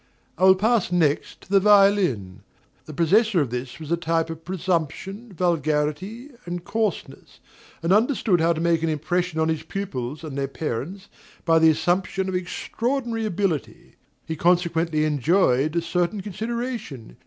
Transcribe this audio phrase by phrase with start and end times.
[0.35, 2.41] I will pass next to the violin.
[2.87, 7.39] The possessor of this was a type of presumption, vulgarity, and coarseness,
[7.83, 11.07] and understood how to make an impression on his pupils and their parents
[11.45, 13.93] by the assumption of extraordinary ability.
[14.25, 17.17] He consequently enjoyed a certain consideration.